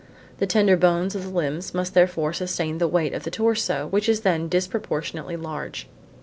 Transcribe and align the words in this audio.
The 0.39 0.47
tender 0.47 0.75
bones 0.77 1.13
of 1.13 1.21
the 1.25 1.29
limbs 1.29 1.75
must 1.75 1.93
therefore 1.93 2.33
sustain 2.33 2.79
the 2.79 2.87
weight 2.87 3.13
of 3.13 3.21
the 3.21 3.29
torso 3.29 3.85
which 3.85 4.09
is 4.09 4.21
then 4.21 4.49
disproportionately 4.49 5.35
large. 5.35 5.87